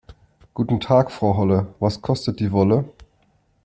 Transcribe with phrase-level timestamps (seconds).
[0.55, 2.85] Guten Tag Frau Holle, was kostet die Wolle?